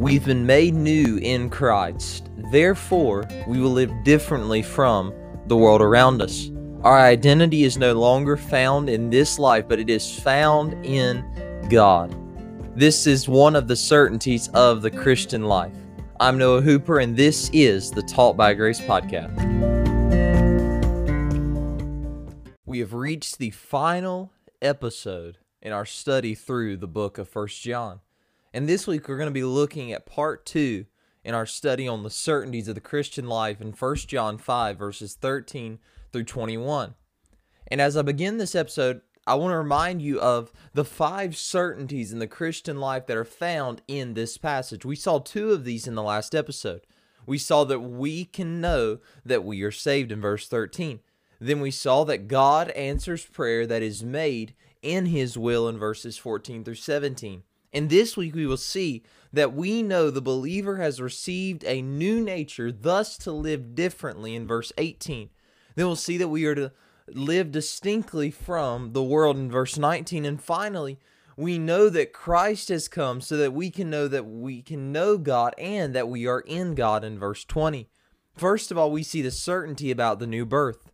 [0.00, 2.30] We've been made new in Christ.
[2.50, 5.12] Therefore, we will live differently from
[5.44, 6.50] the world around us.
[6.82, 11.22] Our identity is no longer found in this life, but it is found in
[11.68, 12.16] God.
[12.74, 15.76] This is one of the certainties of the Christian life.
[16.18, 19.36] I'm Noah Hooper, and this is the Taught by Grace podcast.
[22.64, 24.32] We have reached the final
[24.62, 28.00] episode in our study through the book of First John.
[28.52, 30.86] And this week we're going to be looking at part two
[31.22, 35.14] in our study on the certainties of the Christian life in 1 John 5, verses
[35.14, 35.78] 13
[36.12, 36.94] through 21.
[37.68, 42.12] And as I begin this episode, I want to remind you of the five certainties
[42.12, 44.84] in the Christian life that are found in this passage.
[44.84, 46.80] We saw two of these in the last episode.
[47.26, 50.98] We saw that we can know that we are saved in verse 13.
[51.38, 56.18] Then we saw that God answers prayer that is made in his will in verses
[56.18, 57.44] 14 through 17.
[57.72, 59.02] And this week we will see
[59.32, 64.46] that we know the believer has received a new nature, thus to live differently in
[64.46, 65.30] verse 18.
[65.76, 66.72] Then we'll see that we are to
[67.08, 70.24] live distinctly from the world in verse 19.
[70.24, 70.98] And finally,
[71.36, 75.16] we know that Christ has come so that we can know that we can know
[75.16, 77.88] God and that we are in God in verse 20.
[78.36, 80.90] First of all, we see the certainty about the new birth.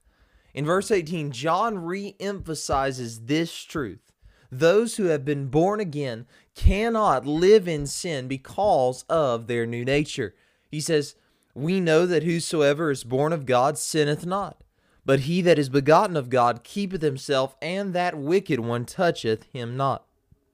[0.55, 4.13] In verse 18, John re emphasizes this truth
[4.51, 6.27] those who have been born again
[6.57, 10.35] cannot live in sin because of their new nature.
[10.69, 11.15] He says,
[11.55, 14.65] We know that whosoever is born of God sinneth not,
[15.05, 19.77] but he that is begotten of God keepeth himself, and that wicked one toucheth him
[19.77, 20.05] not.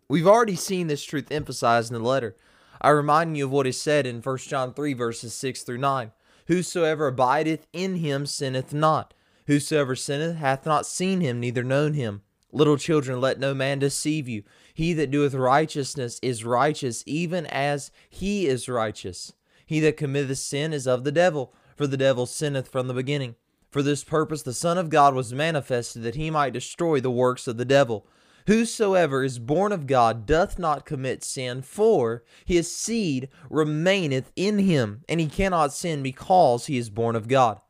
[0.08, 2.36] We've already seen this truth emphasized in the letter.
[2.82, 6.12] I remind you of what is said in 1 John 3, verses 6 through 9.
[6.48, 9.14] Whosoever abideth in him sinneth not.
[9.46, 12.22] Whosoever sinneth hath not seen him, neither known him.
[12.52, 14.42] Little children, let no man deceive you.
[14.74, 19.32] He that doeth righteousness is righteous, even as he is righteous.
[19.66, 23.36] He that committeth sin is of the devil, for the devil sinneth from the beginning.
[23.70, 27.46] For this purpose the Son of God was manifested, that he might destroy the works
[27.46, 28.06] of the devil.
[28.46, 35.04] Whosoever is born of God doth not commit sin, for his seed remaineth in him,
[35.08, 37.60] and he cannot sin because he is born of God.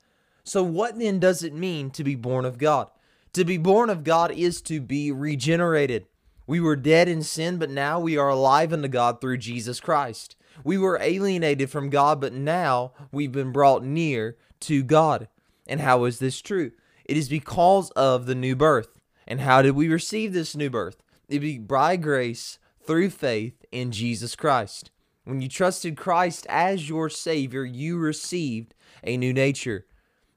[0.44, 2.88] So, what then does it mean to be born of God?
[3.34, 6.06] To be born of God is to be regenerated.
[6.46, 10.36] We were dead in sin, but now we are alive unto God through Jesus Christ.
[10.64, 15.28] We were alienated from God, but now we've been brought near to God.
[15.66, 16.72] And how is this true?
[17.04, 18.98] It is because of the new birth.
[19.26, 21.02] And how did we receive this new birth?
[21.28, 24.90] It be by grace through faith in Jesus Christ.
[25.24, 28.74] When you trusted Christ as your Savior, you received
[29.04, 29.86] a new nature.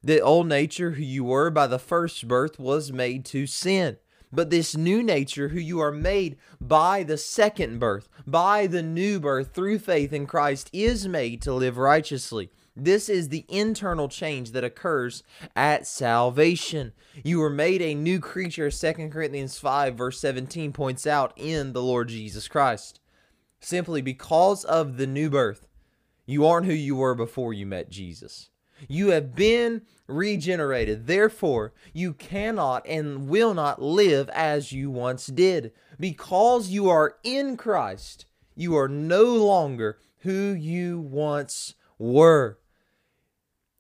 [0.04, 3.98] The old nature, who you were by the first birth, was made to sin.
[4.36, 9.18] But this new nature, who you are made by the second birth, by the new
[9.18, 12.50] birth through faith in Christ, is made to live righteously.
[12.76, 15.24] This is the internal change that occurs
[15.56, 16.92] at salvation.
[17.24, 21.82] You were made a new creature, 2 Corinthians 5, verse 17 points out in the
[21.82, 23.00] Lord Jesus Christ.
[23.62, 25.66] Simply because of the new birth,
[26.26, 28.50] you aren't who you were before you met Jesus.
[28.88, 31.08] You have been regenerated.
[31.08, 35.72] Therefore, you cannot and will not live as you once did.
[36.00, 38.26] Because you are in Christ,
[38.56, 42.60] you are no longer who you once were.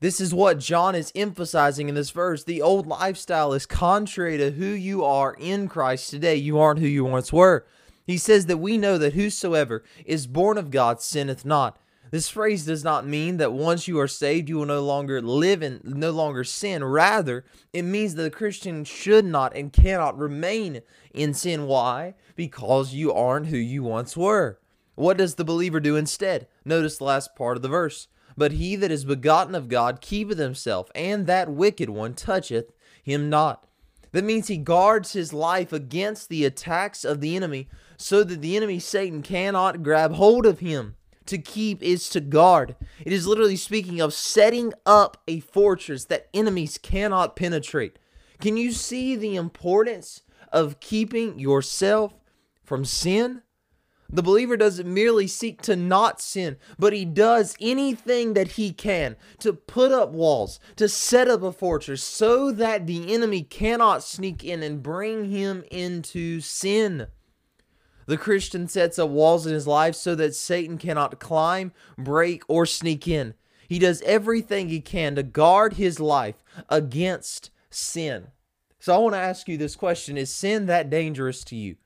[0.01, 2.44] This is what John is emphasizing in this verse.
[2.44, 6.35] The old lifestyle is contrary to who you are in Christ today.
[6.35, 7.66] You aren't who you once were.
[8.06, 11.79] He says that we know that whosoever is born of God sinneth not.
[12.12, 15.62] This phrase does not mean that once you are saved, you will no longer live
[15.62, 16.84] and no longer sin.
[16.84, 20.82] Rather, it means that a Christian should not and cannot remain
[21.14, 21.66] in sin.
[21.66, 22.14] Why?
[22.36, 24.60] Because you aren't who you once were.
[24.94, 26.48] What does the believer do instead?
[26.64, 28.08] Notice the last part of the verse.
[28.38, 33.30] But he that is begotten of God keepeth himself, and that wicked one toucheth him
[33.30, 33.68] not.
[34.12, 37.68] That means he guards his life against the attacks of the enemy
[37.98, 42.75] so that the enemy Satan cannot grab hold of him to keep is to guard.
[43.06, 48.00] It is literally speaking of setting up a fortress that enemies cannot penetrate.
[48.39, 52.13] Can you see the importance of keeping yourself
[52.63, 53.42] from sin?
[54.07, 59.16] The believer doesn't merely seek to not sin, but he does anything that he can
[59.39, 64.44] to put up walls, to set up a fortress so that the enemy cannot sneak
[64.44, 67.07] in and bring him into sin.
[68.06, 72.66] The Christian sets up walls in his life so that Satan cannot climb, break, or
[72.66, 73.34] sneak in.
[73.68, 78.28] He does everything he can to guard his life against sin.
[78.80, 81.78] So I want to ask you this question Is sin that dangerous to you?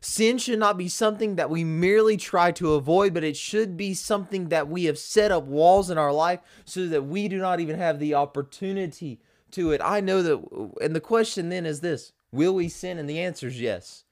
[0.00, 3.94] Sin should not be something that we merely try to avoid, but it should be
[3.94, 7.58] something that we have set up walls in our life so that we do not
[7.58, 9.20] even have the opportunity
[9.50, 9.80] to it.
[9.82, 12.98] I know that, and the question then is this Will we sin?
[12.98, 14.03] And the answer is yes.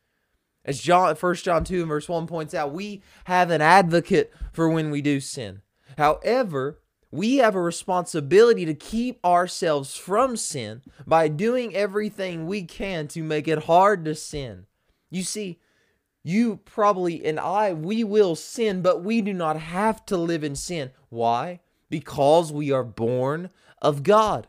[0.65, 4.69] As John, 1 John 2 and verse 1 points out, we have an advocate for
[4.69, 5.63] when we do sin.
[5.99, 6.79] However,
[7.11, 13.23] we have a responsibility to keep ourselves from sin by doing everything we can to
[13.23, 14.67] make it hard to sin.
[15.11, 15.59] You see,
[16.25, 20.55] you probably and I, we will sin, but we do not have to live in
[20.55, 20.91] sin.
[21.11, 21.61] Why?
[21.91, 23.51] Because we are born
[23.83, 24.47] of God.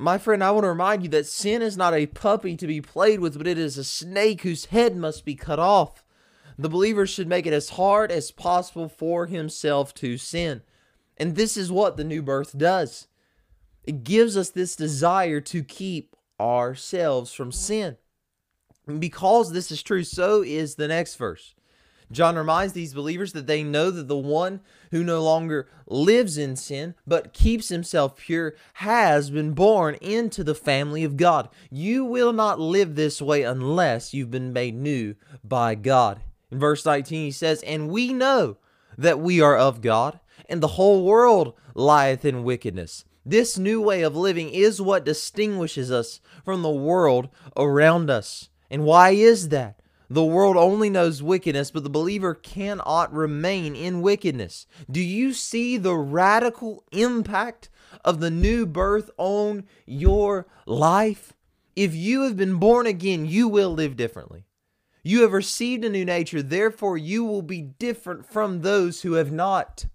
[0.00, 2.80] My friend, I want to remind you that sin is not a puppy to be
[2.80, 6.04] played with, but it is a snake whose head must be cut off.
[6.56, 10.62] The believer should make it as hard as possible for himself to sin.
[11.16, 13.08] And this is what the new birth does
[13.82, 17.96] it gives us this desire to keep ourselves from sin.
[18.86, 21.54] And because this is true, so is the next verse.
[22.10, 24.60] John reminds these believers that they know that the one
[24.90, 30.54] who no longer lives in sin but keeps himself pure has been born into the
[30.54, 31.48] family of God.
[31.70, 36.20] You will not live this way unless you've been made new by God.
[36.50, 38.56] In verse 19, he says, And we know
[38.96, 40.18] that we are of God,
[40.48, 43.04] and the whole world lieth in wickedness.
[43.24, 48.48] This new way of living is what distinguishes us from the world around us.
[48.70, 49.78] And why is that?
[50.10, 54.66] The world only knows wickedness, but the believer cannot remain in wickedness.
[54.90, 57.68] Do you see the radical impact
[58.04, 61.34] of the new birth on your life?
[61.76, 64.46] If you have been born again, you will live differently.
[65.02, 69.30] You have received a new nature, therefore, you will be different from those who have
[69.30, 69.86] not.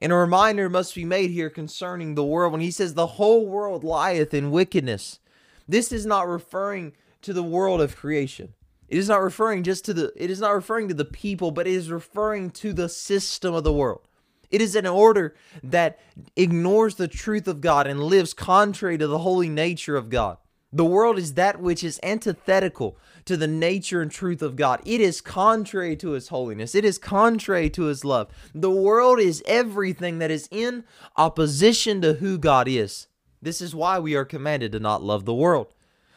[0.00, 3.46] And a reminder must be made here concerning the world when he says, The whole
[3.46, 5.20] world lieth in wickedness.
[5.68, 8.54] This is not referring to the world of creation.
[8.90, 11.66] It is not referring just to the it is not referring to the people, but
[11.66, 14.02] it is referring to the system of the world.
[14.50, 16.00] It is an order that
[16.34, 20.38] ignores the truth of God and lives contrary to the holy nature of God.
[20.72, 24.80] The world is that which is antithetical to the nature and truth of God.
[24.84, 26.74] It is contrary to his holiness.
[26.74, 28.28] It is contrary to his love.
[28.54, 30.84] The world is everything that is in
[31.16, 33.08] opposition to who God is.
[33.42, 35.72] This is why we are commanded to not love the world.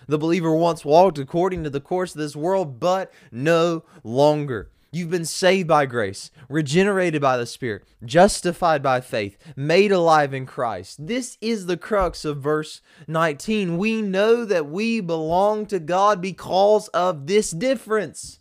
[0.07, 4.69] The believer once walked according to the course of this world, but no longer.
[4.91, 10.45] You've been saved by grace, regenerated by the Spirit, justified by faith, made alive in
[10.45, 11.07] Christ.
[11.07, 13.79] This is the crux of verse 19.
[13.79, 18.39] We know that we belong to God because of this difference.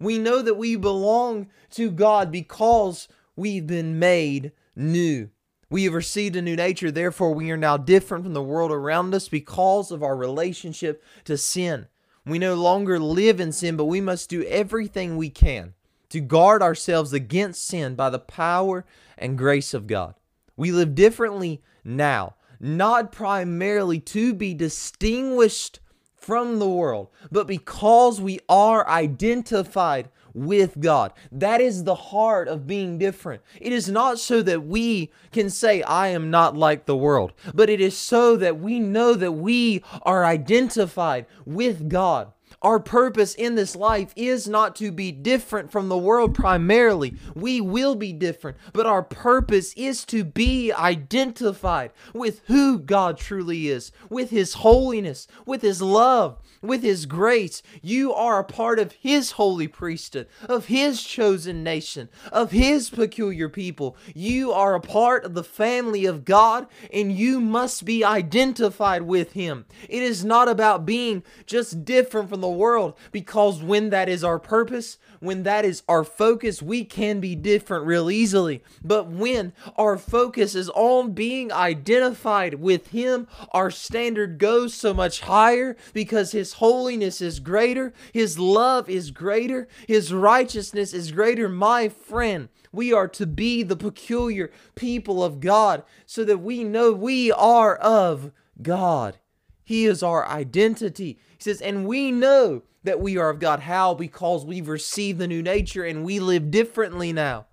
[0.00, 3.06] We know that we belong to God because
[3.36, 5.28] we've been made new.
[5.70, 9.14] We have received a new nature, therefore, we are now different from the world around
[9.14, 11.86] us because of our relationship to sin.
[12.26, 15.74] We no longer live in sin, but we must do everything we can
[16.10, 18.84] to guard ourselves against sin by the power
[19.18, 20.14] and grace of God.
[20.56, 25.80] We live differently now, not primarily to be distinguished
[26.14, 31.12] from the world, but because we are identified with God.
[31.32, 33.42] That is the heart of being different.
[33.60, 37.70] It is not so that we can say, I am not like the world, but
[37.70, 42.32] it is so that we know that we are identified with God.
[42.64, 47.14] Our purpose in this life is not to be different from the world primarily.
[47.34, 53.68] We will be different, but our purpose is to be identified with who God truly
[53.68, 57.62] is, with His holiness, with His love, with His grace.
[57.82, 63.50] You are a part of His holy priesthood, of His chosen nation, of His peculiar
[63.50, 63.94] people.
[64.14, 69.32] You are a part of the family of God, and you must be identified with
[69.32, 69.66] Him.
[69.86, 74.38] It is not about being just different from the world because when that is our
[74.38, 78.62] purpose, when that is our focus, we can be different real easily.
[78.82, 85.20] But when our focus is on being identified with Him, our standard goes so much
[85.20, 91.48] higher because His holiness is greater, His love is greater, His righteousness is greater.
[91.48, 96.92] My friend, we are to be the peculiar people of God so that we know
[96.92, 99.18] we are of God.
[99.64, 101.18] He is our identity.
[101.38, 103.60] He says, and we know that we are of God.
[103.60, 103.94] How?
[103.94, 107.46] Because we've received the new nature and we live differently now.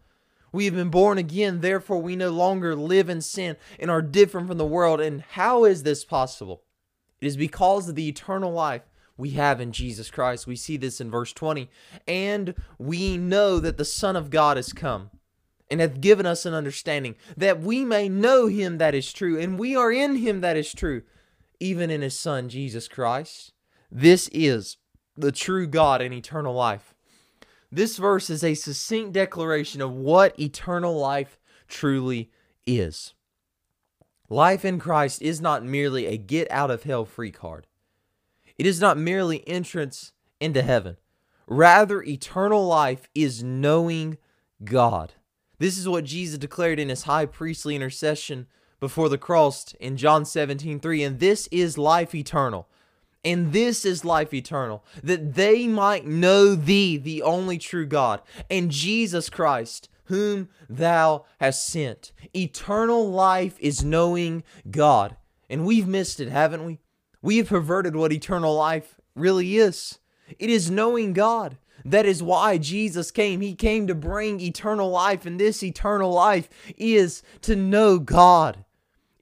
[0.51, 4.50] We have been born again, therefore, we no longer live in sin and are different
[4.50, 5.00] from the world.
[5.00, 6.63] And how is this possible?
[7.22, 8.82] It is because of the eternal life
[9.15, 10.48] we have in Jesus Christ.
[10.48, 11.70] We see this in verse 20.
[12.06, 15.12] And we know that the Son of God has come
[15.70, 19.58] and hath given us an understanding that we may know him that is true, and
[19.58, 21.03] we are in him that is true,
[21.62, 23.53] even in his Son, Jesus Christ.
[23.91, 24.77] This is
[25.15, 26.96] the true God and eternal life.
[27.72, 31.38] This verse is a succinct declaration of what eternal life
[31.68, 32.32] truly
[32.65, 33.13] is.
[34.30, 37.68] Life in Christ is not merely a get out of hell free card.
[38.58, 40.98] It is not merely entrance into heaven.
[41.48, 44.18] Rather, eternal life is knowing
[44.63, 45.13] God.
[45.60, 48.48] This is what Jesus declared in his high priestly intercession
[48.82, 51.04] before the cross in John 17 3.
[51.04, 52.68] And this is life eternal.
[53.24, 58.20] And this is life eternal, that they might know thee, the only true God,
[58.50, 62.14] and Jesus Christ, whom thou hast sent.
[62.36, 65.16] Eternal life is knowing God.
[65.52, 66.80] And we've missed it, haven't we?
[67.22, 70.00] We have perverted what eternal life really is.
[70.40, 71.58] It is knowing God.
[71.86, 73.42] That is why Jesus came.
[73.42, 78.66] He came to bring eternal life, and this eternal life is to know God.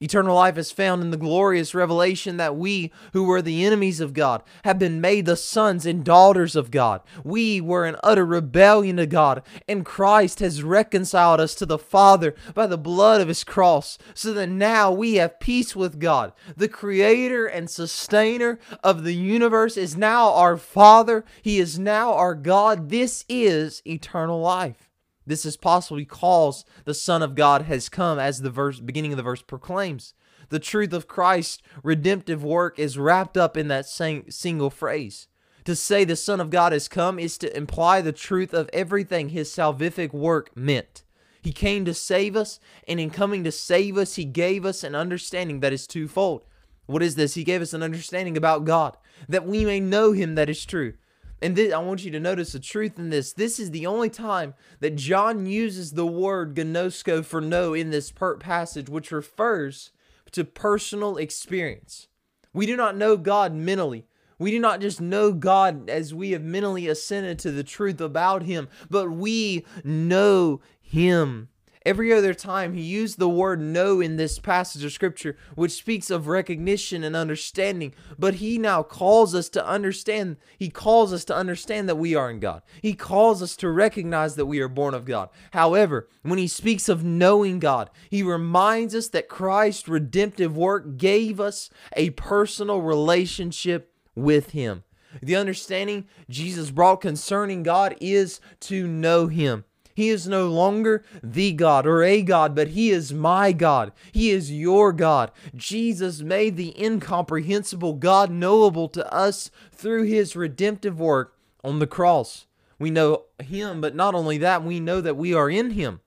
[0.02, 4.14] Eternal life is found in the glorious revelation that we, who were the enemies of
[4.14, 7.02] God, have been made the sons and daughters of God.
[7.22, 12.34] We were in utter rebellion to God, and Christ has reconciled us to the Father
[12.54, 16.32] by the blood of his cross, so that now we have peace with God.
[16.56, 22.34] The creator and sustainer of the universe is now our Father, he is now our
[22.34, 22.88] God.
[22.88, 24.89] This is eternal life.
[25.26, 29.16] This is possible because the Son of God has come, as the verse beginning of
[29.16, 30.14] the verse proclaims.
[30.48, 35.28] The truth of Christ's redemptive work is wrapped up in that same single phrase.
[35.64, 39.28] To say the Son of God has come is to imply the truth of everything
[39.28, 41.04] his salvific work meant.
[41.42, 42.58] He came to save us,
[42.88, 46.42] and in coming to save us, he gave us an understanding that is twofold.
[46.86, 47.34] What is this?
[47.34, 48.96] He gave us an understanding about God,
[49.28, 50.94] that we may know him that is true,
[51.42, 53.32] and this, I want you to notice the truth in this.
[53.32, 58.12] This is the only time that John uses the word ginosko for know in this
[58.40, 59.92] passage, which refers
[60.32, 62.08] to personal experience.
[62.52, 64.06] We do not know God mentally.
[64.38, 68.42] We do not just know God as we have mentally ascended to the truth about
[68.42, 71.49] Him, but we know Him
[71.86, 76.10] Every other time he used the word know in this passage of scripture, which speaks
[76.10, 80.36] of recognition and understanding, but he now calls us to understand.
[80.58, 82.60] He calls us to understand that we are in God.
[82.82, 85.30] He calls us to recognize that we are born of God.
[85.52, 91.40] However, when he speaks of knowing God, he reminds us that Christ's redemptive work gave
[91.40, 94.84] us a personal relationship with him.
[95.22, 99.64] The understanding Jesus brought concerning God is to know him.
[100.00, 103.92] He is no longer the God or a God, but He is my God.
[104.12, 105.30] He is your God.
[105.54, 112.46] Jesus made the incomprehensible God knowable to us through His redemptive work on the cross.
[112.78, 116.00] We know Him, but not only that, we know that we are in Him.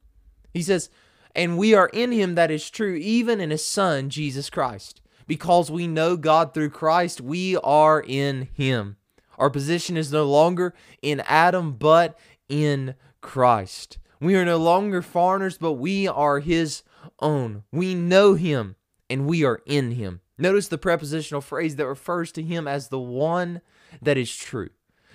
[0.55, 0.89] He says,
[1.35, 5.01] and we are in Him that is true, even in His Son, Jesus Christ.
[5.27, 8.97] Because we know God through Christ, we are in Him.
[9.37, 10.73] Our position is no longer
[11.03, 12.17] in Adam, but
[12.49, 13.97] in Christ.
[14.19, 16.83] We are no longer foreigners, but we are his
[17.19, 17.63] own.
[17.71, 18.75] We know him
[19.09, 20.21] and we are in him.
[20.37, 23.61] Notice the prepositional phrase that refers to him as the one
[24.01, 24.69] that is true.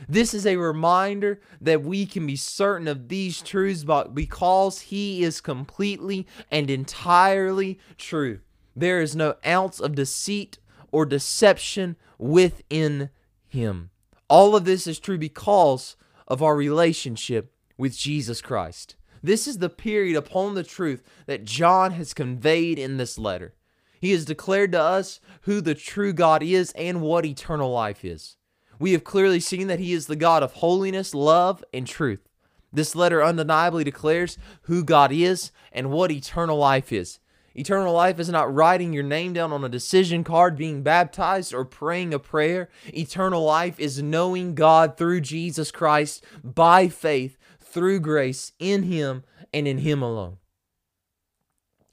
[0.09, 3.85] This is a reminder that we can be certain of these truths
[4.15, 8.41] because he is completely and entirely true.
[8.75, 10.59] There is no ounce of deceit
[10.91, 13.11] or deception within
[13.47, 13.91] him.
[14.29, 15.97] All of this is true because
[16.27, 18.97] of our relationship with Jesus Christ.
[19.23, 23.55] This is the period upon the truth that John has conveyed in this letter.
[24.01, 28.37] He has declared to us who the true God is and what eternal life is.
[28.79, 32.29] We have clearly seen that He is the God of holiness, love, and truth.
[32.73, 37.19] This letter undeniably declares who God is and what eternal life is.
[37.57, 41.65] Eternal life is not writing your name down on a decision card, being baptized, or
[41.65, 42.69] praying a prayer.
[42.95, 47.37] Eternal life is knowing God through Jesus Christ by faith
[47.71, 50.39] through grace in Him and in Him alone.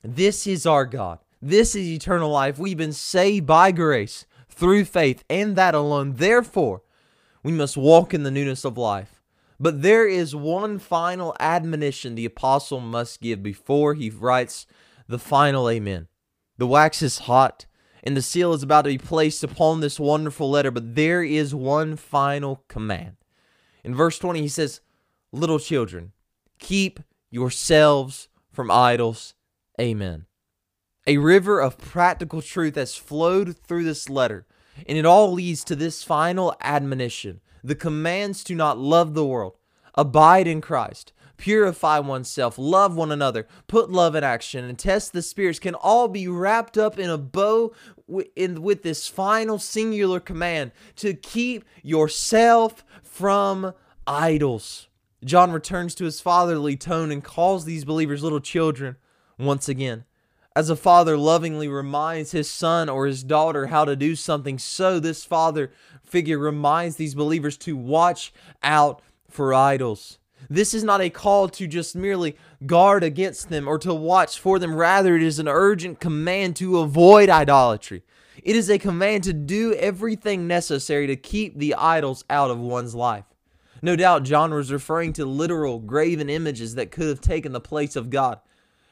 [0.04, 1.20] This is our God.
[1.42, 2.58] This is eternal life.
[2.58, 6.14] We've been saved by grace through faith and that alone.
[6.16, 6.82] Therefore,
[7.44, 9.22] we must walk in the newness of life.
[9.60, 14.66] But there is one final admonition the apostle must give before he writes
[15.08, 16.08] the final amen.
[16.58, 17.66] The wax is hot
[18.04, 21.56] and the seal is about to be placed upon this wonderful letter, but there is
[21.56, 23.18] one final command.
[23.84, 24.82] In verse 20, he says,
[25.36, 26.12] little children,
[26.60, 27.00] keep
[27.30, 29.34] yourselves from idols.
[29.80, 30.26] Amen.
[31.08, 34.48] A river of practical truth has flowed through this letter,
[34.88, 39.58] and it all leads to this final admonition the commands to not love the world,
[39.96, 45.22] abide in Christ, purify oneself, love one another, put love in action, and test the
[45.22, 47.74] spirits can all be wrapped up in a bow
[48.08, 53.74] with this final singular command to keep yourself from
[54.06, 54.88] idols.
[55.26, 58.96] John returns to his fatherly tone and calls these believers little children
[59.40, 60.06] once again.
[60.56, 65.00] As a father lovingly reminds his son or his daughter how to do something, so
[65.00, 65.72] this father
[66.04, 70.20] figure reminds these believers to watch out for idols.
[70.48, 74.60] This is not a call to just merely guard against them or to watch for
[74.60, 74.76] them.
[74.76, 78.04] Rather, it is an urgent command to avoid idolatry.
[78.44, 82.94] It is a command to do everything necessary to keep the idols out of one's
[82.94, 83.26] life.
[83.86, 87.96] No doubt John was referring to literal graven images that could have taken the place
[87.96, 88.40] of God.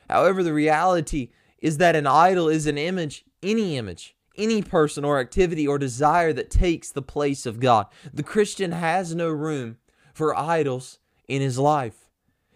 [0.08, 5.20] However, the reality is that an idol is an image, any image, any person or
[5.20, 7.88] activity or desire that takes the place of God.
[8.14, 9.78] The Christian has no room
[10.14, 12.08] for idols in his life.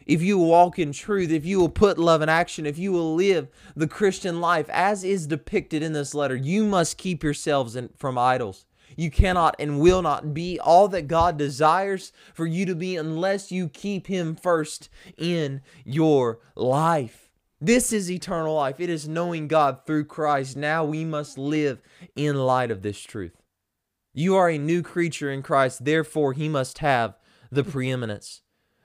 [0.06, 3.16] If you walk in truth, if you will put love in action, if you will
[3.16, 7.90] live the Christian life as is depicted in this letter, you must keep yourselves in,
[7.98, 8.68] from idols.
[8.98, 13.52] You cannot and will not be all that God desires for you to be unless
[13.52, 17.30] you keep Him first in your life.
[17.62, 18.80] This is eternal life.
[18.80, 20.58] It is knowing God through Christ.
[20.58, 21.82] Now we must live
[22.16, 23.42] in light of this truth.
[24.14, 27.16] You are a new creature in Christ, therefore, He must have
[27.52, 28.42] the preeminence.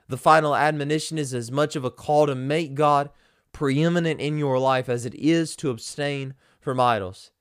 [0.09, 3.09] The final admonition is as much of a call to make God
[3.53, 7.32] preeminent in your life as it is to abstain from idols.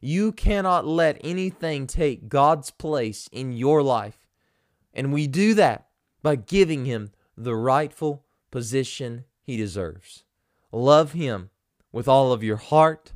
[0.00, 4.26] You cannot let anything take God's place in your life.
[4.94, 5.88] And we do that
[6.22, 10.24] by giving Him the rightful position He deserves.
[10.70, 11.50] Love Him
[11.92, 13.12] with all of your heart,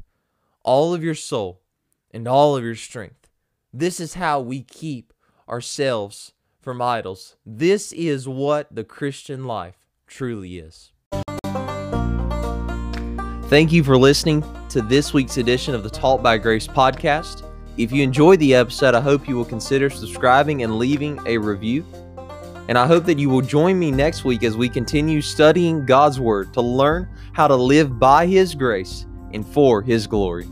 [0.65, 1.61] all of your soul,
[2.11, 3.29] and all of your strength.
[3.73, 5.13] This is how we keep
[5.49, 7.37] ourselves from idols.
[7.45, 10.93] This is what the Christian life truly is.
[13.49, 14.43] Thank you for listening
[14.73, 17.47] to this week's edition of the Taught by Grace podcast.
[17.77, 21.85] If you enjoyed the episode, I hope you will consider subscribing and leaving a review.
[22.69, 26.19] And I hope that you will join me next week as we continue studying God's
[26.19, 29.05] Word to learn how to live by His grace
[29.35, 30.49] and for His glory.